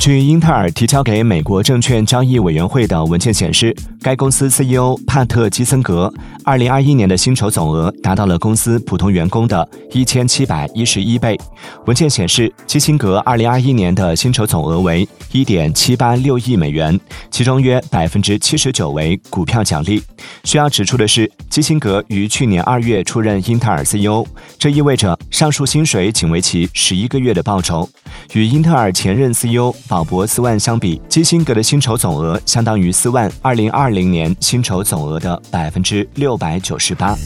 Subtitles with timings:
[0.00, 6.12] 据英特尔提交给美国证券交易委员会的文件显示，该公司 CEO 帕特·基森格
[6.44, 11.38] 2021年的薪酬总额达到了公司普通员工的一千七百一十一倍。
[11.86, 16.98] 文件显示，基辛格2021年的薪酬总额为一点七八六亿美元，
[17.30, 20.02] 其中约百分之七十九为股票奖励。
[20.44, 24.24] 需要指出的是，基辛格于去年二月出任英特尔 CEO，
[24.60, 27.90] 这意味着上述薪水仅为其十一个月的报酬。
[28.32, 37.18] 与英特尔前任 CEO 保博斯万相比，基辛格的薪酬总额相当于斯万二零二零年薪酬总额的百分之六百九十八。